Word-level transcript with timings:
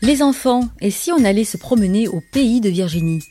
Les 0.00 0.22
enfants, 0.22 0.68
et 0.80 0.92
si 0.92 1.10
on 1.10 1.24
allait 1.24 1.42
se 1.42 1.56
promener 1.56 2.06
au 2.06 2.22
pays 2.32 2.60
de 2.60 2.68
Virginie? 2.68 3.24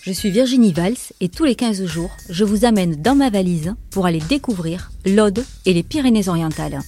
Je 0.00 0.10
suis 0.10 0.30
Virginie 0.30 0.72
Valls 0.72 0.96
et 1.20 1.28
tous 1.28 1.44
les 1.44 1.54
15 1.54 1.84
jours, 1.84 2.10
je 2.30 2.44
vous 2.44 2.64
amène 2.64 2.96
dans 3.02 3.14
ma 3.14 3.28
valise 3.28 3.74
pour 3.90 4.06
aller 4.06 4.22
découvrir 4.26 4.90
l'Aude 5.04 5.44
et 5.66 5.74
les 5.74 5.82
Pyrénées-Orientales. 5.82 6.80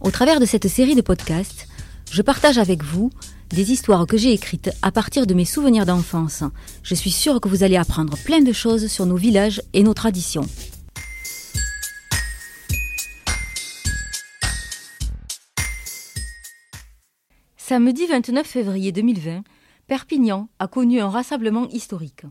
Au 0.00 0.12
travers 0.12 0.38
de 0.38 0.46
cette 0.46 0.68
série 0.68 0.94
de 0.94 1.00
podcasts, 1.00 1.66
je 2.12 2.22
partage 2.22 2.58
avec 2.58 2.84
vous 2.84 3.10
des 3.50 3.72
histoires 3.72 4.06
que 4.06 4.16
j'ai 4.16 4.32
écrites 4.32 4.70
à 4.80 4.92
partir 4.92 5.26
de 5.26 5.34
mes 5.34 5.44
souvenirs 5.44 5.84
d'enfance. 5.84 6.44
Je 6.84 6.94
suis 6.94 7.10
sûre 7.10 7.40
que 7.40 7.48
vous 7.48 7.64
allez 7.64 7.76
apprendre 7.76 8.16
plein 8.18 8.42
de 8.42 8.52
choses 8.52 8.86
sur 8.86 9.06
nos 9.06 9.16
villages 9.16 9.60
et 9.72 9.82
nos 9.82 9.94
traditions. 9.94 10.46
Samedi 17.68 18.06
29 18.06 18.46
février 18.46 18.92
2020, 18.92 19.42
Perpignan 19.88 20.48
a 20.60 20.68
connu 20.68 21.00
un 21.00 21.08
rassemblement 21.08 21.66
historique. 21.70 22.22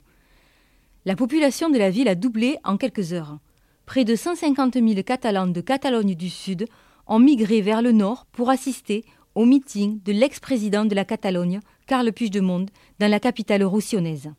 La 1.04 1.18
population 1.18 1.70
de 1.70 1.78
la 1.78 1.90
ville 1.90 2.08
a 2.08 2.16
doublé 2.16 2.56
en 2.64 2.78
quelques 2.78 3.12
heures. 3.12 3.40
Près 3.86 4.06
de 4.06 4.16
150 4.16 4.76
000 4.76 5.04
Catalans 5.04 5.48
de 5.48 5.60
Catalogne 5.60 6.16
du 6.16 6.30
Sud 6.30 6.68
ont 7.06 7.20
migré 7.20 7.60
vers 7.60 7.82
le 7.82 7.92
nord 7.92 8.28
pour 8.32 8.50
assister 8.50 9.04
au 9.36 9.44
meeting 9.44 10.02
de 10.04 10.14
l'ex-président 10.14 10.86
de 10.86 10.96
la 10.96 11.04
Catalogne, 11.04 11.60
Carles 11.86 12.14
Puigdemont, 12.14 12.68
dans 13.00 13.12
la 13.12 13.20
capitale 13.20 13.66
roussillonnaise. 13.66 14.32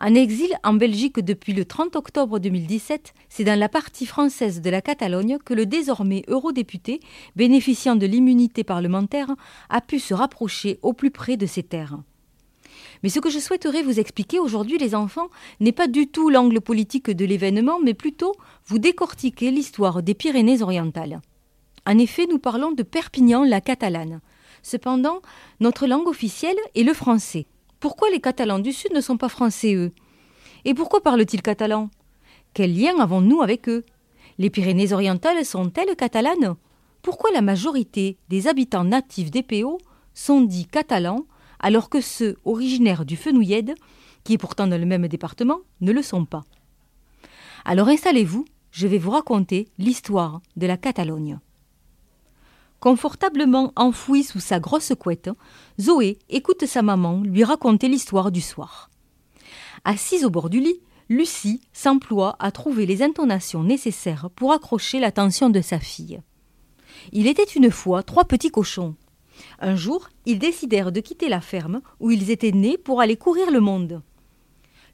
En 0.00 0.14
exil 0.14 0.54
en 0.62 0.74
Belgique 0.74 1.18
depuis 1.18 1.52
le 1.52 1.64
30 1.64 1.96
octobre 1.96 2.38
2017, 2.38 3.14
c'est 3.28 3.42
dans 3.42 3.58
la 3.58 3.68
partie 3.68 4.06
française 4.06 4.60
de 4.60 4.70
la 4.70 4.80
Catalogne 4.80 5.38
que 5.44 5.54
le 5.54 5.66
désormais 5.66 6.22
eurodéputé, 6.28 7.00
bénéficiant 7.34 7.96
de 7.96 8.06
l'immunité 8.06 8.62
parlementaire, 8.62 9.34
a 9.68 9.80
pu 9.80 9.98
se 9.98 10.14
rapprocher 10.14 10.78
au 10.82 10.92
plus 10.92 11.10
près 11.10 11.36
de 11.36 11.46
ses 11.46 11.64
terres. 11.64 11.98
Mais 13.02 13.08
ce 13.08 13.18
que 13.18 13.28
je 13.28 13.40
souhaiterais 13.40 13.82
vous 13.82 13.98
expliquer 13.98 14.38
aujourd'hui, 14.38 14.78
les 14.78 14.94
enfants, 14.94 15.30
n'est 15.58 15.72
pas 15.72 15.88
du 15.88 16.06
tout 16.06 16.30
l'angle 16.30 16.60
politique 16.60 17.10
de 17.10 17.24
l'événement, 17.24 17.80
mais 17.82 17.94
plutôt 17.94 18.36
vous 18.66 18.78
décortiquer 18.78 19.50
l'histoire 19.50 20.04
des 20.04 20.14
Pyrénées-Orientales. 20.14 21.20
En 21.86 21.98
effet, 21.98 22.28
nous 22.30 22.38
parlons 22.38 22.70
de 22.70 22.84
Perpignan, 22.84 23.42
la 23.42 23.60
catalane. 23.60 24.20
Cependant, 24.62 25.22
notre 25.58 25.88
langue 25.88 26.06
officielle 26.06 26.56
est 26.76 26.84
le 26.84 26.94
français. 26.94 27.46
Pourquoi 27.80 28.10
les 28.10 28.20
Catalans 28.20 28.58
du 28.58 28.72
Sud 28.72 28.92
ne 28.92 29.00
sont 29.00 29.16
pas 29.16 29.28
français, 29.28 29.74
eux? 29.74 29.92
Et 30.64 30.74
pourquoi 30.74 31.00
parlent-ils 31.00 31.42
catalan? 31.42 31.90
Quel 32.52 32.76
lien 32.76 32.98
avons-nous 32.98 33.40
avec 33.40 33.68
eux? 33.68 33.84
Les 34.38 34.50
Pyrénées-Orientales 34.50 35.44
sont-elles 35.44 35.94
catalanes? 35.94 36.56
Pourquoi 37.02 37.30
la 37.30 37.40
majorité 37.40 38.16
des 38.28 38.48
habitants 38.48 38.82
natifs 38.82 39.30
des 39.30 39.44
PO 39.44 39.78
sont 40.12 40.40
dits 40.40 40.66
catalans 40.66 41.24
alors 41.60 41.88
que 41.88 42.00
ceux 42.00 42.36
originaires 42.44 43.04
du 43.04 43.16
Fenouillède, 43.16 43.74
qui 44.24 44.32
est 44.32 44.38
pourtant 44.38 44.66
dans 44.66 44.80
le 44.80 44.86
même 44.86 45.06
département, 45.06 45.60
ne 45.80 45.92
le 45.92 46.02
sont 46.02 46.24
pas? 46.24 46.44
Alors 47.64 47.88
installez-vous, 47.88 48.44
je 48.72 48.88
vais 48.88 48.98
vous 48.98 49.12
raconter 49.12 49.68
l'histoire 49.78 50.40
de 50.56 50.66
la 50.66 50.76
Catalogne. 50.76 51.38
Confortablement 52.80 53.72
enfouie 53.74 54.22
sous 54.22 54.38
sa 54.38 54.60
grosse 54.60 54.92
couette, 54.98 55.30
Zoé 55.80 56.18
écoute 56.28 56.64
sa 56.66 56.82
maman 56.82 57.22
lui 57.22 57.42
raconter 57.42 57.88
l'histoire 57.88 58.30
du 58.30 58.40
soir. 58.40 58.88
Assise 59.84 60.24
au 60.24 60.30
bord 60.30 60.48
du 60.48 60.60
lit, 60.60 60.80
Lucie 61.08 61.60
s'emploie 61.72 62.36
à 62.38 62.52
trouver 62.52 62.86
les 62.86 63.02
intonations 63.02 63.64
nécessaires 63.64 64.28
pour 64.36 64.52
accrocher 64.52 65.00
l'attention 65.00 65.50
de 65.50 65.60
sa 65.60 65.80
fille. 65.80 66.20
Il 67.12 67.26
était 67.26 67.42
une 67.42 67.70
fois 67.70 68.02
trois 68.04 68.24
petits 68.24 68.50
cochons. 68.50 68.94
Un 69.58 69.74
jour, 69.74 70.08
ils 70.26 70.38
décidèrent 70.38 70.92
de 70.92 71.00
quitter 71.00 71.28
la 71.28 71.40
ferme 71.40 71.80
où 71.98 72.10
ils 72.10 72.30
étaient 72.30 72.52
nés 72.52 72.78
pour 72.78 73.00
aller 73.00 73.16
courir 73.16 73.50
le 73.50 73.60
monde. 73.60 74.02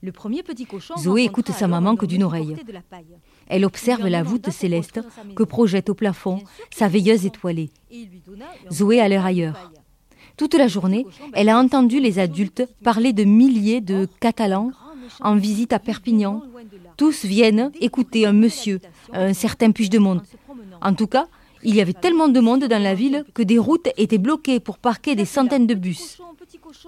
Le 0.05 0.13
premier 0.13 0.43
petit 0.43 0.67
cochon 0.67 0.99
Zoé 0.99 1.23
écoute 1.23 1.51
sa 1.51 1.67
maman 1.67 1.97
que 1.97 2.05
d'une 2.05 2.25
oreille. 2.25 2.57
Elle 3.47 3.65
observe 3.65 4.07
la 4.07 4.23
voûte 4.23 4.51
céleste 4.51 5.01
que 5.35 5.45
projette 5.45 5.89
au 5.89 5.95
plafond 5.95 6.41
sa 6.71 6.89
veilleuse 6.89 7.25
étoilée. 7.25 7.71
Zoé 8.71 9.01
a 9.01 9.09
l'air 9.09 9.25
ailleurs. 9.25 9.73
Toute 10.37 10.53
la 10.57 10.69
journée, 10.69 11.07
elle 11.33 11.49
a 11.49 11.59
entendu 11.59 12.01
les 12.01 12.19
adultes 12.19 12.69
parler 12.83 13.15
de 13.15 13.25
milliers 13.25 13.81
de 13.81 14.07
Catalans 14.21 14.73
en 15.21 15.37
visite 15.37 15.73
à 15.73 15.79
Perpignan. 15.79 16.43
Tous 16.99 17.25
viennent 17.25 17.71
écouter 17.81 18.27
un 18.27 18.35
monsieur, 18.35 18.81
un 19.15 19.33
certain 19.33 19.71
Puigdemont. 19.71 20.21
En 20.83 20.93
tout 20.93 21.07
cas, 21.07 21.29
il 21.63 21.75
y 21.75 21.81
avait 21.81 21.95
tellement 21.95 22.29
de 22.29 22.41
monde 22.41 22.65
dans 22.65 22.83
la 22.83 22.95
ville 22.95 23.25
que 23.33 23.43
des 23.43 23.59
routes 23.59 23.89
étaient 23.97 24.19
bloquées 24.19 24.61
pour 24.61 24.77
parquer 24.77 25.15
des 25.15 25.25
centaines 25.25 25.67
de 25.67 25.75
bus. 25.75 26.19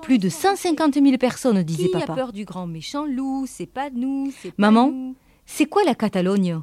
Plus 0.03 0.19
de 0.19 0.29
150 0.29 0.95
000 0.95 1.17
personnes, 1.19 1.63
disait 1.63 1.89
papa. 1.89 2.15
peur 2.15 2.33
du 2.33 2.45
grand 2.45 2.67
méchant? 2.67 3.05
Loup 3.07 3.47
C'est 3.47 3.67
pas 3.67 3.91
nous. 3.91 4.33
Maman, 4.59 5.15
c'est 5.47 5.67
quoi 5.67 5.85
la 5.85 5.95
Catalogne? 5.95 6.61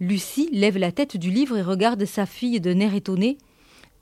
Lucie 0.00 0.48
lève 0.52 0.78
la 0.78 0.92
tête 0.92 1.16
du 1.16 1.30
livre 1.30 1.56
et 1.56 1.62
regarde 1.62 2.04
sa 2.04 2.26
fille 2.26 2.60
d'un 2.60 2.80
air 2.80 2.94
étonné. 2.94 3.38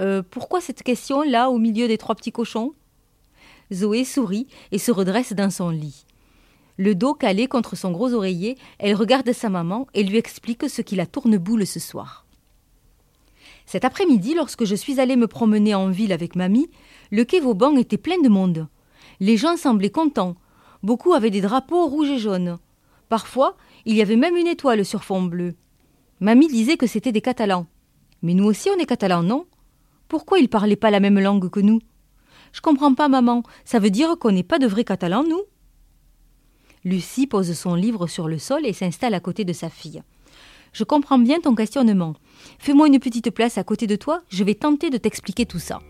Euh, 0.01 0.23
pourquoi 0.29 0.61
cette 0.61 0.83
question 0.83 1.23
là 1.23 1.51
au 1.51 1.59
milieu 1.59 1.89
des 1.89 1.99
trois 1.99 2.15
petits 2.15 2.33
cochons? 2.33 2.73
Zoé 3.73 4.05
sourit 4.05 4.47
et 4.73 4.79
se 4.79 4.91
redresse 4.91 5.33
dans 5.33 5.51
son 5.51 5.71
lit. 5.71 6.07
Le 6.79 6.95
dos 6.95 7.13
calé 7.13 7.47
contre 7.47 7.77
son 7.77 7.91
gros 7.91 8.15
oreiller, 8.15 8.57
elle 8.79 8.95
regarde 8.95 9.31
sa 9.33 9.51
maman 9.51 9.87
et 9.93 10.03
lui 10.03 10.17
explique 10.17 10.69
ce 10.69 10.81
qui 10.81 10.97
la 10.97 11.05
tourne 11.07 11.37
boule 11.37 11.67
ce 11.67 11.79
soir. 11.79 12.25
Cet 13.67 13.85
après-midi, 13.85 14.35
lorsque 14.35 14.65
je 14.65 14.75
suis 14.75 14.99
allée 14.99 15.17
me 15.17 15.29
promener 15.29 15.75
en 15.75 15.91
ville 15.91 16.13
avec 16.13 16.35
mamie, 16.35 16.71
le 17.11 17.25
quai 17.25 17.41
Vauban 17.41 17.77
était 17.77 17.99
plein 17.99 18.21
de 18.21 18.29
monde. 18.29 18.69
Les 19.19 19.37
gens 19.37 19.57
semblaient 19.57 19.91
contents. 19.91 20.37
Beaucoup 20.83 21.13
avaient 21.13 21.31
des 21.31 21.41
drapeaux 21.41 21.87
rouges 21.87 22.11
et 22.11 22.19
jaunes. 22.19 22.59
Parfois, 23.09 23.57
il 23.85 23.97
y 23.97 24.03
avait 24.03 24.17
même 24.17 24.37
une 24.37 24.47
étoile 24.47 24.85
sur 24.85 25.05
fond 25.05 25.23
bleu. 25.23 25.55
Mamie 26.21 26.49
disait 26.49 26.77
que 26.77 26.87
c'était 26.87 27.13
des 27.13 27.21
Catalans. 27.21 27.67
Mais 28.23 28.35
nous 28.35 28.45
aussi 28.45 28.69
on 28.71 28.79
est 28.79 28.87
Catalans, 28.87 29.23
non? 29.23 29.47
Pourquoi 30.09 30.39
ils 30.39 30.49
parlaient 30.49 30.77
pas 30.77 30.91
la 30.91 31.01
même 31.01 31.19
langue 31.19 31.51
que 31.51 31.61
nous? 31.61 31.81
Je 32.53 32.61
comprends 32.61 32.95
pas, 32.95 33.09
maman. 33.09 33.43
Ça 33.65 33.79
veut 33.79 33.91
dire 33.91 34.17
qu'on 34.19 34.33
n'est 34.33 34.43
pas 34.43 34.59
de 34.59 34.67
vrais 34.67 34.85
Catalans, 34.85 35.25
nous? 35.25 35.43
Lucie 36.85 37.27
pose 37.27 37.53
son 37.53 37.75
livre 37.75 38.07
sur 38.07 38.29
le 38.29 38.39
sol 38.39 38.65
et 38.65 38.73
s'installe 38.73 39.15
à 39.15 39.21
côté 39.21 39.45
de 39.45 39.53
sa 39.53 39.69
fille. 39.69 40.03
Je 40.73 40.85
comprends 40.85 41.19
bien 41.19 41.41
ton 41.41 41.55
questionnement. 41.55 42.15
Fais-moi 42.59 42.87
une 42.87 43.01
petite 43.01 43.31
place 43.31 43.59
à 43.59 43.65
côté 43.65 43.87
de 43.87 43.97
toi, 43.97 44.23
je 44.29 44.45
vais 44.45 44.55
tenter 44.55 44.89
de 44.89 44.99
t'expliquer 44.99 45.45
tout 45.47 45.59
ça. 45.59 45.81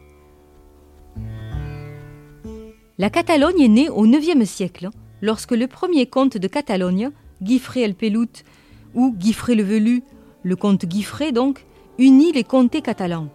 La 3.01 3.09
Catalogne 3.09 3.63
est 3.63 3.69
née 3.69 3.89
au 3.89 4.05
IXe 4.05 4.47
siècle, 4.47 4.91
lorsque 5.23 5.53
le 5.53 5.67
premier 5.67 6.05
comte 6.05 6.37
de 6.37 6.47
Catalogne, 6.47 7.13
Guifré 7.41 7.81
el 7.81 7.95
Pelut, 7.95 8.45
ou 8.95 9.15
Guifré 9.17 9.55
le 9.55 9.63
Velu, 9.63 10.03
le 10.43 10.55
comte 10.55 10.85
Guifré 10.85 11.33
donc, 11.33 11.65
unit 11.97 12.31
les 12.33 12.45
comtés 12.45 12.83
catalans. 12.83 13.31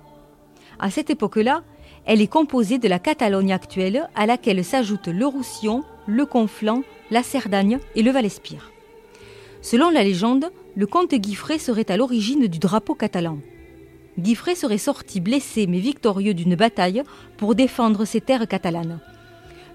À 0.77 0.91
cette 0.91 1.09
époque-là, 1.09 1.63
elle 2.05 2.21
est 2.21 2.27
composée 2.27 2.77
de 2.77 2.87
la 2.87 2.99
Catalogne 2.99 3.51
actuelle, 3.51 4.07
à 4.13 4.27
laquelle 4.27 4.63
s'ajoutent 4.63 5.07
le 5.07 5.25
Roussillon, 5.25 5.83
le 6.05 6.27
Conflans, 6.27 6.83
la 7.09 7.23
Cerdagne 7.23 7.79
et 7.95 8.03
le 8.03 8.11
Val-Espire. 8.11 8.71
Selon 9.63 9.89
la 9.89 10.03
légende, 10.03 10.51
le 10.75 10.85
comte 10.85 11.15
Guifré 11.15 11.57
serait 11.57 11.89
à 11.89 11.97
l'origine 11.97 12.45
du 12.45 12.59
drapeau 12.59 12.93
catalan. 12.93 13.39
Guifré 14.19 14.53
serait 14.53 14.77
sorti 14.77 15.21
blessé 15.21 15.65
mais 15.65 15.79
victorieux 15.79 16.35
d'une 16.35 16.53
bataille 16.53 17.01
pour 17.37 17.55
défendre 17.55 18.05
ses 18.05 18.21
terres 18.21 18.47
catalanes. 18.47 18.99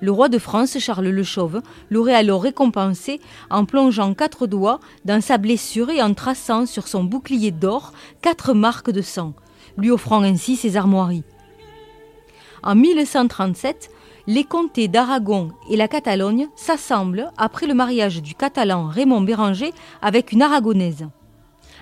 Le 0.03 0.11
roi 0.11 0.31
de 0.31 0.39
France, 0.39 0.79
Charles 0.79 1.09
le 1.09 1.23
Chauve, 1.23 1.61
l'aurait 1.91 2.15
alors 2.15 2.43
récompensé 2.43 3.21
en 3.51 3.67
plongeant 3.67 4.15
quatre 4.15 4.47
doigts 4.47 4.81
dans 5.05 5.21
sa 5.21 5.37
blessure 5.37 5.91
et 5.91 6.01
en 6.01 6.15
traçant 6.15 6.65
sur 6.65 6.89
son 6.89 7.05
bouclier 7.05 7.51
d'or 7.51 7.93
quatre 8.23 8.55
marques 8.55 8.91
de 8.91 9.03
sang, 9.03 9.35
lui 9.77 9.91
offrant 9.91 10.23
ainsi 10.23 10.57
ses 10.57 10.77
armoiries. 10.77 11.25
En 12.63 12.75
1137, 12.75 13.91
les 14.27 14.45
comtés 14.45 14.89
d'Aragon 14.89 15.51
et 15.69 15.77
la 15.77 15.89
Catalogne 15.89 16.49
s'assemblent 16.57 17.31
après 17.37 17.67
le 17.67 17.75
mariage 17.75 18.23
du 18.23 18.35
catalan 18.35 18.87
Raymond 18.87 19.23
Béranger 19.23 19.73
avec 20.01 20.33
une 20.33 20.43
aragonaise. 20.43 21.09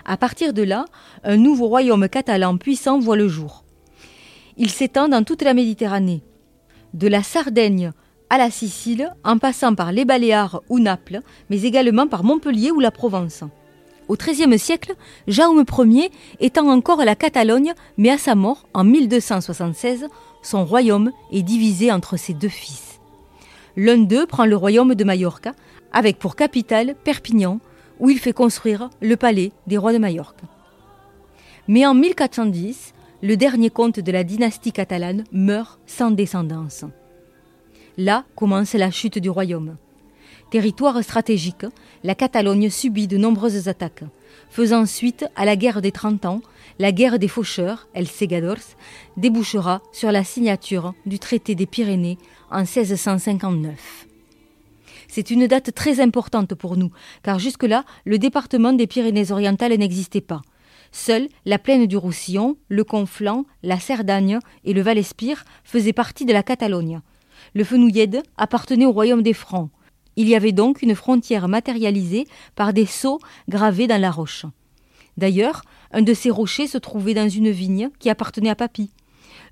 À 0.04 0.16
partir 0.16 0.52
de 0.52 0.62
là, 0.62 0.86
un 1.22 1.36
nouveau 1.36 1.66
royaume 1.66 2.08
catalan 2.08 2.56
puissant 2.56 2.98
voit 2.98 3.16
le 3.16 3.28
jour. 3.28 3.64
Il 4.56 4.70
s'étend 4.70 5.08
dans 5.08 5.22
toute 5.22 5.42
la 5.42 5.54
Méditerranée, 5.54 6.22
de 6.94 7.06
la 7.06 7.22
Sardaigne 7.22 7.92
à 8.30 8.38
la 8.38 8.50
Sicile, 8.50 9.14
en 9.24 9.38
passant 9.38 9.74
par 9.74 9.92
les 9.92 10.04
Baléares 10.04 10.62
ou 10.68 10.78
Naples, 10.78 11.20
mais 11.50 11.62
également 11.62 12.06
par 12.06 12.24
Montpellier 12.24 12.70
ou 12.70 12.80
la 12.80 12.90
Provence. 12.90 13.44
Au 14.08 14.16
XIIIe 14.16 14.58
siècle, 14.58 14.94
Jaume 15.26 15.64
Ier 15.86 16.10
étend 16.40 16.68
encore 16.68 17.04
la 17.04 17.14
Catalogne, 17.14 17.74
mais 17.96 18.10
à 18.10 18.18
sa 18.18 18.34
mort, 18.34 18.66
en 18.72 18.84
1276, 18.84 20.06
son 20.42 20.64
royaume 20.64 21.12
est 21.30 21.42
divisé 21.42 21.92
entre 21.92 22.16
ses 22.16 22.32
deux 22.32 22.48
fils. 22.48 23.00
L'un 23.76 23.98
d'eux 23.98 24.26
prend 24.26 24.46
le 24.46 24.56
royaume 24.56 24.94
de 24.94 25.04
Majorque, 25.04 25.48
avec 25.92 26.18
pour 26.18 26.36
capitale 26.36 26.94
Perpignan, 27.04 27.60
où 28.00 28.10
il 28.10 28.18
fait 28.18 28.32
construire 28.32 28.90
le 29.00 29.16
palais 29.16 29.52
des 29.66 29.76
rois 29.76 29.92
de 29.92 29.98
Majorque. 29.98 30.40
Mais 31.66 31.84
en 31.84 31.94
1410, 31.94 32.94
le 33.22 33.36
dernier 33.36 33.70
comte 33.70 34.00
de 34.00 34.12
la 34.12 34.24
dynastie 34.24 34.72
catalane 34.72 35.24
meurt 35.32 35.80
sans 35.86 36.10
descendance. 36.10 36.84
Là 37.98 38.24
commence 38.36 38.74
la 38.74 38.92
chute 38.92 39.18
du 39.18 39.28
royaume. 39.28 39.76
Territoire 40.52 41.02
stratégique, 41.02 41.66
la 42.04 42.14
Catalogne 42.14 42.70
subit 42.70 43.08
de 43.08 43.16
nombreuses 43.16 43.66
attaques, 43.66 44.04
faisant 44.50 44.86
suite 44.86 45.26
à 45.34 45.44
la 45.44 45.56
guerre 45.56 45.82
des 45.82 45.90
Trente 45.90 46.24
Ans, 46.24 46.40
la 46.78 46.92
guerre 46.92 47.18
des 47.18 47.26
faucheurs, 47.26 47.88
El 47.94 48.06
Segadors, 48.06 48.76
débouchera 49.16 49.82
sur 49.90 50.12
la 50.12 50.22
signature 50.22 50.94
du 51.06 51.18
traité 51.18 51.56
des 51.56 51.66
Pyrénées 51.66 52.18
en 52.52 52.60
1659. 52.60 54.06
C'est 55.08 55.32
une 55.32 55.48
date 55.48 55.74
très 55.74 55.98
importante 55.98 56.54
pour 56.54 56.76
nous, 56.76 56.92
car 57.24 57.40
jusque-là, 57.40 57.84
le 58.04 58.20
département 58.20 58.72
des 58.72 58.86
Pyrénées-Orientales 58.86 59.76
n'existait 59.76 60.20
pas. 60.20 60.42
Seule 60.92 61.26
la 61.46 61.58
plaine 61.58 61.86
du 61.86 61.96
Roussillon, 61.96 62.58
le 62.68 62.84
Conflent, 62.84 63.44
la 63.64 63.80
Cerdagne 63.80 64.38
et 64.64 64.72
le 64.72 64.82
Val-Espire 64.82 65.44
faisaient 65.64 65.92
partie 65.92 66.26
de 66.26 66.32
la 66.32 66.44
Catalogne. 66.44 67.00
Le 67.54 67.64
Fenouillède 67.64 68.22
appartenait 68.36 68.86
au 68.86 68.92
royaume 68.92 69.22
des 69.22 69.32
Francs. 69.32 69.70
Il 70.16 70.28
y 70.28 70.34
avait 70.34 70.52
donc 70.52 70.82
une 70.82 70.94
frontière 70.94 71.48
matérialisée 71.48 72.26
par 72.54 72.72
des 72.72 72.86
sceaux 72.86 73.20
gravés 73.48 73.86
dans 73.86 74.00
la 74.00 74.10
roche. 74.10 74.46
D'ailleurs, 75.16 75.62
un 75.92 76.02
de 76.02 76.14
ces 76.14 76.30
rochers 76.30 76.66
se 76.66 76.78
trouvait 76.78 77.14
dans 77.14 77.28
une 77.28 77.50
vigne 77.50 77.90
qui 77.98 78.10
appartenait 78.10 78.50
à 78.50 78.54
Papy. 78.54 78.90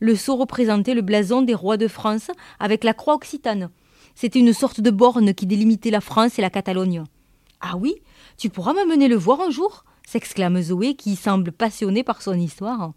Le 0.00 0.14
sceau 0.14 0.36
représentait 0.36 0.94
le 0.94 1.02
blason 1.02 1.42
des 1.42 1.54
rois 1.54 1.76
de 1.76 1.88
France 1.88 2.30
avec 2.58 2.84
la 2.84 2.94
croix 2.94 3.14
occitane. 3.14 3.70
C'était 4.14 4.38
une 4.38 4.52
sorte 4.52 4.80
de 4.80 4.90
borne 4.90 5.34
qui 5.34 5.46
délimitait 5.46 5.90
la 5.90 6.00
France 6.00 6.38
et 6.38 6.42
la 6.42 6.50
Catalogne. 6.50 7.04
Ah 7.60 7.76
oui, 7.76 7.94
tu 8.36 8.50
pourras 8.50 8.72
m'amener 8.72 9.08
le 9.08 9.16
voir 9.16 9.40
un 9.40 9.50
jour 9.50 9.84
s'exclame 10.06 10.62
Zoé 10.62 10.94
qui 10.94 11.16
semble 11.16 11.52
passionnée 11.52 12.04
par 12.04 12.22
son 12.22 12.38
histoire. 12.38 12.92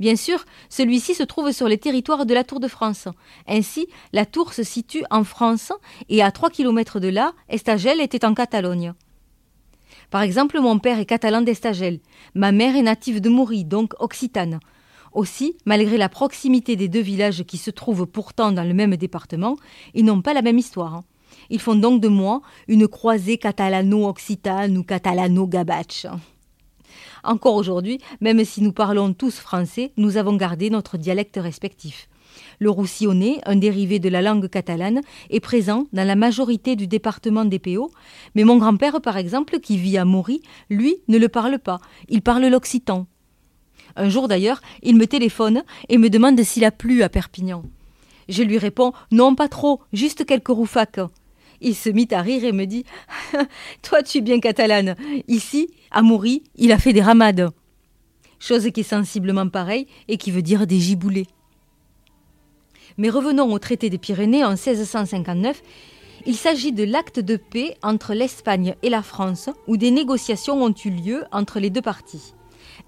Bien 0.00 0.16
sûr, 0.16 0.46
celui-ci 0.70 1.14
se 1.14 1.22
trouve 1.22 1.52
sur 1.52 1.68
les 1.68 1.76
territoires 1.76 2.24
de 2.24 2.32
la 2.32 2.42
Tour 2.42 2.58
de 2.58 2.68
France. 2.68 3.06
Ainsi, 3.46 3.86
la 4.14 4.24
tour 4.24 4.54
se 4.54 4.62
situe 4.62 5.04
en 5.10 5.24
France 5.24 5.72
et 6.08 6.22
à 6.22 6.32
3 6.32 6.48
km 6.48 7.00
de 7.00 7.08
là, 7.08 7.34
Estagel 7.50 8.00
était 8.00 8.24
en 8.24 8.32
Catalogne. 8.32 8.94
Par 10.10 10.22
exemple, 10.22 10.58
mon 10.58 10.78
père 10.78 10.98
est 10.98 11.04
catalan 11.04 11.42
d'Estagel, 11.42 12.00
ma 12.34 12.50
mère 12.50 12.76
est 12.76 12.82
native 12.82 13.20
de 13.20 13.28
Maury, 13.28 13.66
donc 13.66 13.92
occitane. 14.00 14.58
Aussi, 15.12 15.58
malgré 15.66 15.98
la 15.98 16.08
proximité 16.08 16.76
des 16.76 16.88
deux 16.88 17.02
villages 17.02 17.44
qui 17.44 17.58
se 17.58 17.70
trouvent 17.70 18.06
pourtant 18.06 18.52
dans 18.52 18.64
le 18.64 18.74
même 18.74 18.96
département, 18.96 19.56
ils 19.92 20.06
n'ont 20.06 20.22
pas 20.22 20.32
la 20.32 20.42
même 20.42 20.58
histoire. 20.58 21.02
Ils 21.50 21.60
font 21.60 21.74
donc 21.74 22.00
de 22.00 22.08
moi 22.08 22.40
une 22.68 22.88
croisée 22.88 23.36
catalano-occitane 23.36 24.78
ou 24.78 24.82
catalano-gabache. 24.82 26.06
Encore 27.24 27.56
aujourd'hui, 27.56 27.98
même 28.20 28.44
si 28.44 28.62
nous 28.62 28.72
parlons 28.72 29.12
tous 29.12 29.36
français, 29.38 29.92
nous 29.96 30.16
avons 30.16 30.36
gardé 30.36 30.70
notre 30.70 30.96
dialecte 30.96 31.38
respectif. 31.40 32.08
Le 32.58 32.70
roussillonnais, 32.70 33.40
un 33.46 33.56
dérivé 33.56 33.98
de 33.98 34.08
la 34.08 34.22
langue 34.22 34.48
catalane, 34.48 35.00
est 35.30 35.40
présent 35.40 35.86
dans 35.92 36.06
la 36.06 36.14
majorité 36.14 36.76
du 36.76 36.86
département 36.86 37.44
des 37.44 37.58
PO, 37.58 37.90
mais 38.34 38.44
mon 38.44 38.58
grand-père, 38.58 39.00
par 39.00 39.16
exemple, 39.16 39.60
qui 39.60 39.76
vit 39.78 39.98
à 39.98 40.04
Maury, 40.04 40.42
lui, 40.68 40.96
ne 41.08 41.18
le 41.18 41.28
parle 41.28 41.58
pas, 41.58 41.80
il 42.08 42.22
parle 42.22 42.46
l'occitan. 42.46 43.06
Un 43.96 44.08
jour 44.08 44.28
d'ailleurs, 44.28 44.60
il 44.82 44.96
me 44.96 45.06
téléphone 45.06 45.62
et 45.88 45.98
me 45.98 46.10
demande 46.10 46.40
s'il 46.42 46.64
a 46.64 46.70
plu 46.70 47.02
à 47.02 47.08
Perpignan. 47.08 47.62
Je 48.28 48.42
lui 48.42 48.58
réponds 48.58 48.92
Non, 49.10 49.34
pas 49.34 49.48
trop, 49.48 49.80
juste 49.92 50.24
quelques 50.24 50.48
roufacs. 50.48 51.00
Il 51.60 51.74
se 51.74 51.90
mit 51.90 52.08
à 52.12 52.22
rire 52.22 52.44
et 52.44 52.52
me 52.52 52.64
dit 52.64 52.84
Toi, 53.82 54.02
tu 54.02 54.18
es 54.18 54.20
bien 54.20 54.38
catalane. 54.38 54.94
Ici, 55.28 55.68
à 55.90 56.02
Moury, 56.02 56.42
il 56.56 56.72
a 56.72 56.78
fait 56.78 56.92
des 56.92 57.02
ramades. 57.02 57.50
Chose 58.38 58.70
qui 58.72 58.80
est 58.80 58.84
sensiblement 58.84 59.48
pareille 59.48 59.86
et 60.08 60.16
qui 60.16 60.30
veut 60.30 60.42
dire 60.42 60.66
des 60.66 60.78
giboulées. 60.78 61.26
Mais 62.96 63.10
revenons 63.10 63.52
au 63.52 63.58
traité 63.58 63.90
des 63.90 63.98
Pyrénées 63.98 64.44
en 64.44 64.50
1659. 64.50 65.62
Il 66.26 66.36
s'agit 66.36 66.72
de 66.72 66.84
l'acte 66.84 67.18
de 67.18 67.36
paix 67.36 67.76
entre 67.82 68.14
l'Espagne 68.14 68.74
et 68.82 68.90
la 68.90 69.02
France 69.02 69.48
où 69.66 69.76
des 69.76 69.90
négociations 69.90 70.62
ont 70.62 70.74
eu 70.84 70.90
lieu 70.90 71.24
entre 71.32 71.60
les 71.60 71.70
deux 71.70 71.82
parties. 71.82 72.34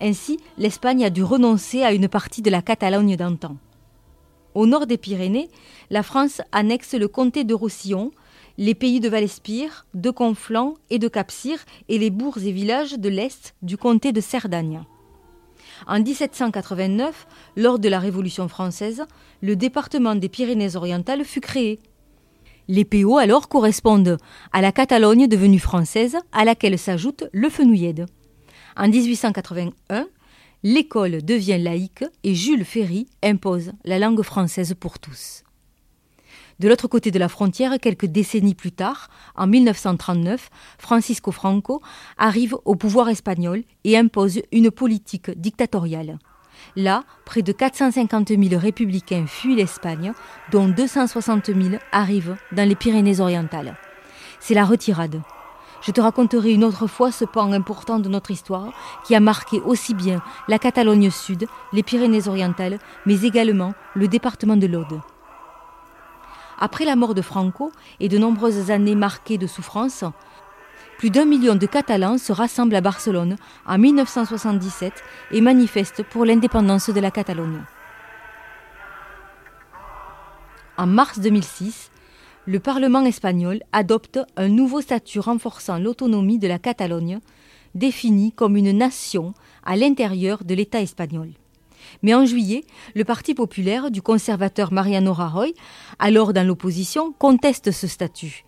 Ainsi, 0.00 0.38
l'Espagne 0.58 1.04
a 1.04 1.10
dû 1.10 1.22
renoncer 1.22 1.82
à 1.82 1.92
une 1.92 2.08
partie 2.08 2.42
de 2.42 2.50
la 2.50 2.62
Catalogne 2.62 3.16
d'antan. 3.16 3.56
Au 4.54 4.66
nord 4.66 4.86
des 4.86 4.98
Pyrénées, 4.98 5.48
la 5.90 6.02
France 6.02 6.42
annexe 6.52 6.94
le 6.94 7.08
comté 7.08 7.44
de 7.44 7.54
Roussillon, 7.54 8.10
les 8.58 8.74
pays 8.74 9.00
de 9.00 9.08
Val-Espire, 9.08 9.86
de 9.94 10.10
Conflans 10.10 10.74
et 10.90 10.98
de 10.98 11.08
Capcir 11.08 11.58
et 11.88 11.98
les 11.98 12.10
bourgs 12.10 12.44
et 12.44 12.52
villages 12.52 12.94
de 12.98 13.08
l'est 13.08 13.54
du 13.62 13.76
comté 13.76 14.12
de 14.12 14.20
Cerdagne. 14.20 14.82
En 15.86 16.00
1789, 16.00 17.26
lors 17.56 17.78
de 17.78 17.88
la 17.88 17.98
Révolution 17.98 18.48
française, 18.48 19.04
le 19.40 19.56
département 19.56 20.14
des 20.14 20.28
Pyrénées-Orientales 20.28 21.24
fut 21.24 21.40
créé. 21.40 21.80
Les 22.68 22.84
PO 22.84 23.18
alors 23.18 23.48
correspondent 23.48 24.18
à 24.52 24.60
la 24.60 24.70
Catalogne 24.70 25.26
devenue 25.26 25.58
française, 25.58 26.16
à 26.30 26.44
laquelle 26.44 26.78
s'ajoute 26.78 27.24
le 27.32 27.48
Fenouillède. 27.48 28.06
En 28.76 28.88
1881, 28.88 30.06
l'école 30.62 31.22
devient 31.24 31.58
laïque 31.58 32.04
et 32.22 32.34
Jules 32.34 32.64
Ferry 32.64 33.08
impose 33.22 33.72
la 33.84 33.98
langue 33.98 34.22
française 34.22 34.74
pour 34.78 34.98
tous. 34.98 35.42
De 36.58 36.68
l'autre 36.68 36.88
côté 36.88 37.10
de 37.10 37.18
la 37.18 37.28
frontière, 37.28 37.78
quelques 37.80 38.06
décennies 38.06 38.54
plus 38.54 38.72
tard, 38.72 39.08
en 39.34 39.46
1939, 39.46 40.50
Francisco 40.78 41.32
Franco 41.32 41.82
arrive 42.18 42.56
au 42.64 42.76
pouvoir 42.76 43.08
espagnol 43.08 43.62
et 43.84 43.96
impose 43.96 44.40
une 44.52 44.70
politique 44.70 45.30
dictatoriale. 45.30 46.18
Là, 46.76 47.04
près 47.24 47.42
de 47.42 47.52
450 47.52 48.28
000 48.28 48.60
républicains 48.60 49.26
fuient 49.26 49.56
l'Espagne, 49.56 50.12
dont 50.50 50.68
260 50.68 51.46
000 51.46 51.58
arrivent 51.90 52.36
dans 52.52 52.68
les 52.68 52.76
Pyrénées-Orientales. 52.76 53.76
C'est 54.40 54.54
la 54.54 54.64
retirade. 54.64 55.20
Je 55.82 55.90
te 55.90 56.00
raconterai 56.00 56.52
une 56.52 56.62
autre 56.62 56.86
fois 56.86 57.10
ce 57.10 57.24
pan 57.24 57.52
important 57.52 57.98
de 57.98 58.08
notre 58.08 58.30
histoire 58.30 58.72
qui 59.04 59.16
a 59.16 59.20
marqué 59.20 59.60
aussi 59.60 59.94
bien 59.94 60.22
la 60.46 60.58
Catalogne 60.58 61.10
Sud, 61.10 61.46
les 61.72 61.82
Pyrénées-Orientales, 61.82 62.78
mais 63.04 63.22
également 63.22 63.74
le 63.94 64.06
département 64.06 64.56
de 64.56 64.68
l'Aude. 64.68 65.00
Après 66.64 66.84
la 66.84 66.94
mort 66.94 67.12
de 67.12 67.22
Franco 67.22 67.72
et 67.98 68.08
de 68.08 68.18
nombreuses 68.18 68.70
années 68.70 68.94
marquées 68.94 69.36
de 69.36 69.48
souffrance, 69.48 70.04
plus 70.96 71.10
d'un 71.10 71.24
million 71.24 71.56
de 71.56 71.66
Catalans 71.66 72.18
se 72.18 72.32
rassemblent 72.32 72.76
à 72.76 72.80
Barcelone 72.80 73.34
en 73.66 73.78
1977 73.78 74.92
et 75.32 75.40
manifestent 75.40 76.04
pour 76.04 76.24
l'indépendance 76.24 76.88
de 76.88 77.00
la 77.00 77.10
Catalogne. 77.10 77.64
En 80.76 80.86
mars 80.86 81.18
2006, 81.18 81.90
le 82.46 82.60
Parlement 82.60 83.02
espagnol 83.02 83.58
adopte 83.72 84.20
un 84.36 84.46
nouveau 84.46 84.82
statut 84.82 85.18
renforçant 85.18 85.80
l'autonomie 85.80 86.38
de 86.38 86.46
la 86.46 86.60
Catalogne, 86.60 87.18
définie 87.74 88.30
comme 88.30 88.56
une 88.56 88.70
nation 88.70 89.34
à 89.64 89.74
l'intérieur 89.74 90.44
de 90.44 90.54
l'État 90.54 90.80
espagnol. 90.80 91.30
Mais 92.02 92.14
en 92.14 92.24
juillet, 92.26 92.64
le 92.94 93.04
Parti 93.04 93.34
populaire 93.34 93.90
du 93.90 94.02
conservateur 94.02 94.72
Mariano 94.72 95.12
Rajoy, 95.12 95.54
alors 95.98 96.32
dans 96.32 96.46
l'opposition, 96.46 97.12
conteste 97.12 97.70
ce 97.70 97.86
statut. 97.86 98.44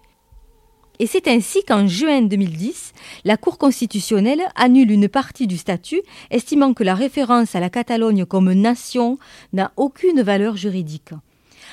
Et 1.00 1.06
c'est 1.06 1.26
ainsi 1.26 1.64
qu'en 1.64 1.88
juin 1.88 2.22
2010, 2.22 2.92
la 3.24 3.36
Cour 3.36 3.58
constitutionnelle 3.58 4.42
annule 4.54 4.92
une 4.92 5.08
partie 5.08 5.48
du 5.48 5.58
statut, 5.58 6.00
estimant 6.30 6.72
que 6.72 6.84
la 6.84 6.94
référence 6.94 7.56
à 7.56 7.60
la 7.60 7.70
Catalogne 7.70 8.24
comme 8.24 8.52
nation 8.52 9.18
n'a 9.52 9.72
aucune 9.76 10.22
valeur 10.22 10.56
juridique. 10.56 11.10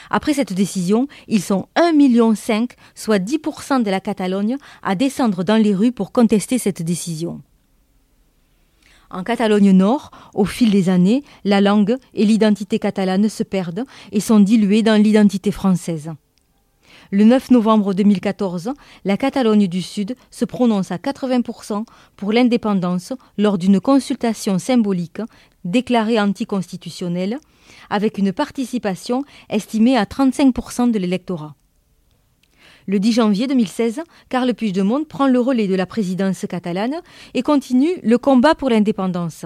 Après 0.09 0.33
cette 0.33 0.53
décision, 0.53 1.07
ils 1.27 1.41
sont 1.41 1.67
1,5 1.75 1.93
million, 1.95 2.33
soit 2.95 3.19
10% 3.19 3.83
de 3.83 3.91
la 3.91 3.99
Catalogne, 3.99 4.57
à 4.81 4.95
descendre 4.95 5.43
dans 5.43 5.61
les 5.61 5.75
rues 5.75 5.91
pour 5.91 6.11
contester 6.11 6.57
cette 6.57 6.81
décision. 6.81 7.41
En 9.13 9.23
Catalogne 9.23 9.71
Nord, 9.71 10.11
au 10.33 10.45
fil 10.45 10.71
des 10.71 10.87
années, 10.87 11.23
la 11.43 11.59
langue 11.59 11.97
et 12.13 12.25
l'identité 12.25 12.79
catalane 12.79 13.27
se 13.27 13.43
perdent 13.43 13.83
et 14.13 14.21
sont 14.21 14.39
diluées 14.39 14.83
dans 14.83 15.01
l'identité 15.01 15.51
française. 15.51 16.11
Le 17.11 17.25
9 17.25 17.51
novembre 17.51 17.93
2014, 17.93 18.71
la 19.03 19.17
Catalogne 19.17 19.67
du 19.67 19.81
Sud 19.81 20.15
se 20.29 20.45
prononce 20.45 20.91
à 20.91 20.95
80% 20.95 21.83
pour 22.15 22.31
l'indépendance 22.31 23.11
lors 23.37 23.57
d'une 23.57 23.81
consultation 23.81 24.57
symbolique 24.59 25.19
déclarée 25.65 26.19
anticonstitutionnelle 26.19 27.37
avec 27.89 28.17
une 28.17 28.31
participation 28.31 29.25
estimée 29.49 29.97
à 29.97 30.05
35% 30.05 30.89
de 30.89 30.99
l'électorat. 30.99 31.55
Le 32.87 32.99
10 32.99 33.11
janvier 33.11 33.47
2016, 33.47 34.01
Carles 34.29 34.53
Puigdemont 34.55 35.03
prend 35.03 35.27
le 35.27 35.39
relais 35.39 35.67
de 35.67 35.75
la 35.75 35.85
présidence 35.85 36.45
catalane 36.49 37.01
et 37.33 37.43
continue 37.43 37.99
le 38.01 38.17
combat 38.17 38.55
pour 38.55 38.69
l'indépendance. 38.69 39.45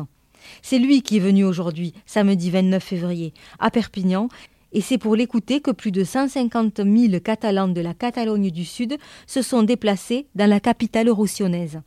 C'est 0.61 0.79
lui 0.79 1.01
qui 1.01 1.17
est 1.17 1.19
venu 1.21 1.43
aujourd'hui, 1.43 1.93
samedi 2.05 2.49
29 2.49 2.81
février, 2.81 3.33
à 3.59 3.71
Perpignan, 3.71 4.29
et 4.71 4.81
c'est 4.81 4.97
pour 4.97 5.15
l'écouter 5.15 5.59
que 5.59 5.71
plus 5.71 5.91
de 5.91 6.03
150 6.03 6.81
000 6.83 7.19
Catalans 7.21 7.67
de 7.67 7.81
la 7.81 7.93
Catalogne 7.93 8.51
du 8.51 8.65
Sud 8.65 8.97
se 9.27 9.41
sont 9.41 9.63
déplacés 9.63 10.27
dans 10.35 10.49
la 10.49 10.59
capitale 10.59 11.09
roussillonnaise. 11.09 11.81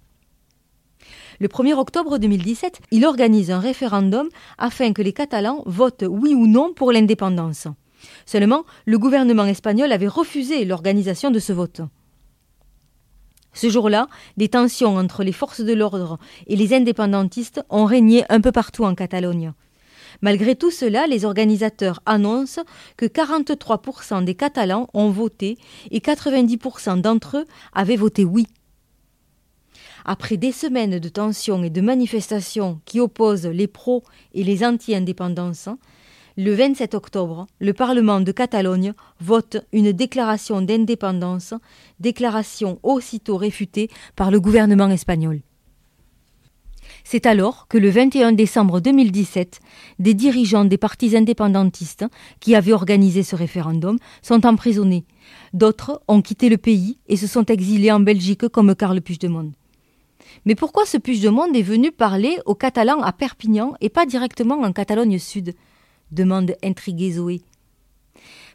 Le 1.41 1.49
1er 1.49 1.75
octobre 1.75 2.19
2017, 2.19 2.81
il 2.91 3.07
organise 3.07 3.51
un 3.51 3.61
référendum 3.61 4.29
afin 4.59 4.93
que 4.93 5.03
les 5.03 5.13
Catalans 5.13 5.63
votent 5.67 6.05
oui 6.09 6.35
ou 6.35 6.47
non 6.47 6.73
pour 6.75 6.93
l'indépendance. 6.93 7.69
Seulement, 8.27 8.65
le 8.87 8.99
gouvernement 8.99 9.47
espagnol 9.47 9.93
avait 9.93 10.09
refusé 10.09 10.65
l'organisation 10.65 11.31
de 11.31 11.39
ce 11.39 11.53
vote. 11.53 11.81
Ce 13.55 13.71
jour-là, 13.71 14.09
des 14.37 14.49
tensions 14.49 14.97
entre 14.97 15.25
les 15.25 15.33
forces 15.33 15.63
de 15.63 15.73
l'ordre 15.73 16.19
et 16.47 16.57
les 16.57 16.75
indépendantistes 16.75 17.63
ont 17.71 17.87
régné 17.87 18.25
un 18.29 18.41
peu 18.41 18.53
partout 18.53 18.85
en 18.85 18.95
Catalogne. 18.95 19.53
Malgré 20.21 20.57
tout 20.57 20.71
cela, 20.71 21.07
les 21.07 21.25
organisateurs 21.25 22.01
annoncent 22.07 22.63
que 22.97 23.07
43% 23.07 24.25
des 24.25 24.35
Catalans 24.35 24.89
ont 24.95 25.11
voté 25.11 25.59
et 25.91 26.01
90% 26.01 27.01
d'entre 27.01 27.39
eux 27.39 27.47
avaient 27.73 27.97
voté 27.97 28.25
oui. 28.25 28.47
Après 30.05 30.37
des 30.37 30.53
semaines 30.53 30.99
de 30.99 31.09
tensions 31.09 31.63
et 31.63 31.71
de 31.71 31.81
manifestations 31.81 32.81
qui 32.85 33.01
opposent 33.01 33.47
les 33.47 33.67
pros 33.67 34.03
et 34.35 34.43
les 34.43 34.65
anti-indépendances, 34.65 35.69
le 36.39 36.55
27 36.55 36.95
octobre, 36.95 37.49
le 37.59 37.73
Parlement 37.73 38.21
de 38.21 38.31
Catalogne 38.31 38.95
vote 39.19 39.57
une 39.73 39.91
déclaration 39.91 40.63
d'indépendance, 40.63 41.53
déclaration 41.99 42.79
aussitôt 42.85 43.37
réfutée 43.37 43.91
par 44.15 44.31
le 44.31 44.39
gouvernement 44.39 44.89
espagnol. 44.89 45.41
C'est 47.03 47.27
alors 47.27 47.67
que 47.67 47.77
le 47.77 47.91
21 47.91 48.33
décembre 48.33 48.79
2017, 48.79 49.59
des 49.99 50.15
dirigeants 50.15 50.65
des 50.65 50.79
partis 50.79 51.17
indépendantistes 51.17 52.07
qui 52.39 52.55
avaient 52.55 52.73
organisé 52.73 53.25
ce 53.25 53.35
référendum 53.35 53.99
sont 54.23 54.47
emprisonnés. 54.47 55.07
D'autres 55.55 56.01
ont 56.07 56.23
quitté 56.23 56.49
le 56.49 56.57
pays 56.57 56.99
et 57.09 57.17
se 57.17 57.27
sont 57.27 57.47
exilés 57.47 57.91
en 57.91 57.99
Belgique 57.99 58.47
comme 58.47 58.77
Karl 58.77 59.01
Puigdemont. 59.01 59.51
Mais 60.45 60.55
pourquoi 60.55 60.87
ce 60.87 60.99
Puigdemont 60.99 61.53
est 61.53 61.63
venu 61.63 61.91
parler 61.91 62.39
aux 62.47 62.55
Catalans 62.55 63.03
à 63.03 63.13
Perpignan 63.13 63.75
et 63.81 63.89
pas 63.89 64.07
directement 64.07 64.61
en 64.61 64.73
Catalogne 64.73 65.19
Sud? 65.19 65.57
Demande 66.13 66.57
intrigué 66.63 67.13
Zoé. 67.13 67.43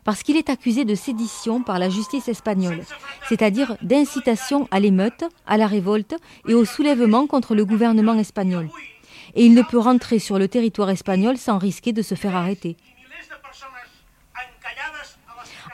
Parce 0.03 0.21
qu'il 0.21 0.35
est 0.35 0.49
accusé 0.49 0.83
de 0.83 0.95
sédition 0.95 1.63
par 1.63 1.79
la 1.79 1.89
justice 1.89 2.27
espagnole, 2.27 2.83
c'est-à-dire 3.29 3.77
d'incitation 3.81 4.67
à 4.69 4.79
l'émeute, 4.79 5.23
à 5.45 5.57
la 5.57 5.67
révolte 5.67 6.15
et 6.47 6.53
au 6.53 6.65
soulèvement 6.65 7.25
contre 7.25 7.55
le 7.55 7.65
gouvernement 7.65 8.15
espagnol. 8.15 8.69
Et 9.35 9.45
il 9.45 9.53
ne 9.53 9.61
peut 9.61 9.79
rentrer 9.79 10.19
sur 10.19 10.37
le 10.37 10.47
territoire 10.47 10.89
espagnol 10.89 11.37
sans 11.37 11.57
risquer 11.57 11.93
de 11.93 12.01
se 12.01 12.15
faire 12.15 12.35
arrêter. 12.35 12.75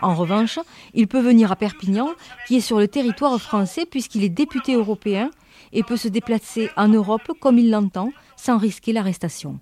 En 0.02 0.16
revanche, 0.16 0.60
il 0.94 1.08
peut 1.08 1.20
venir 1.20 1.52
à 1.52 1.56
Perpignan, 1.56 2.10
qui 2.48 2.58
est 2.58 2.62
sur 2.62 2.80
le 2.80 2.88
territoire 2.88 3.40
français 3.42 3.86
puisqu'il 3.86 4.24
est 4.24 4.30
député 4.30 4.76
européen 4.76 5.30
et 5.74 5.84
peut 5.84 5.98
se 5.98 6.08
déplacer 6.08 6.70
en 6.78 6.88
Europe 6.88 7.32
comme 7.40 7.58
il 7.58 7.70
l'entend, 7.70 8.12
sans 8.38 8.58
risquer 8.58 8.94
l'arrestation. 8.94 9.60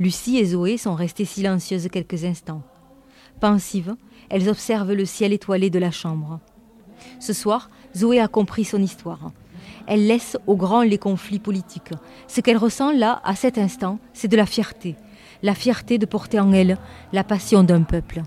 Lucie 0.00 0.38
et 0.38 0.44
Zoé 0.44 0.76
sont 0.76 0.94
restées 0.94 1.24
silencieuses 1.24 1.88
quelques 1.90 2.24
instants. 2.24 2.62
Pensives, 3.40 3.94
elles 4.28 4.48
observent 4.48 4.92
le 4.92 5.04
ciel 5.04 5.32
étoilé 5.32 5.70
de 5.70 5.78
la 5.78 5.90
chambre. 5.90 6.40
Ce 7.20 7.32
soir, 7.32 7.70
Zoé 7.96 8.18
a 8.18 8.28
compris 8.28 8.64
son 8.64 8.82
histoire. 8.82 9.30
Elle 9.86 10.06
laisse 10.06 10.36
au 10.46 10.56
grand 10.56 10.82
les 10.82 10.98
conflits 10.98 11.38
politiques. 11.38 11.92
Ce 12.26 12.40
qu'elle 12.40 12.56
ressent 12.56 12.92
là, 12.92 13.20
à 13.24 13.36
cet 13.36 13.58
instant, 13.58 13.98
c'est 14.12 14.28
de 14.28 14.36
la 14.36 14.46
fierté. 14.46 14.96
La 15.42 15.54
fierté 15.54 15.98
de 15.98 16.06
porter 16.06 16.40
en 16.40 16.52
elle 16.52 16.78
la 17.12 17.22
passion 17.22 17.62
d'un 17.62 17.82
peuple. 17.82 18.22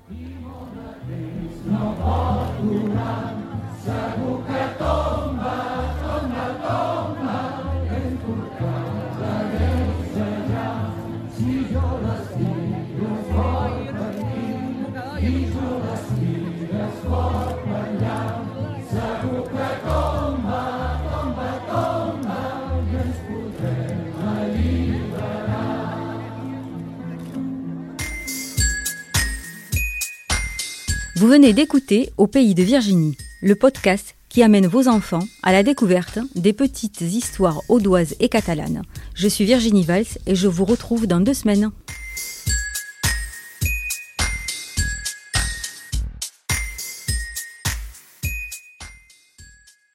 Vous 31.17 31.27
venez 31.27 31.51
d'écouter 31.51 32.11
Au 32.17 32.27
pays 32.27 32.53
de 32.53 32.61
Virginie, 32.61 33.17
le 33.41 33.55
podcast 33.55 34.13
qui 34.29 34.43
amène 34.43 34.67
vos 34.67 34.87
enfants 34.87 35.27
à 35.41 35.51
la 35.51 35.63
découverte 35.63 36.19
des 36.35 36.53
petites 36.53 37.01
histoires 37.01 37.63
audoises 37.69 38.15
et 38.19 38.29
catalanes. 38.29 38.83
Je 39.15 39.27
suis 39.27 39.43
Virginie 39.43 39.81
Valls 39.81 40.05
et 40.27 40.35
je 40.35 40.47
vous 40.47 40.63
retrouve 40.63 41.07
dans 41.07 41.19
deux 41.19 41.33
semaines. 41.33 41.71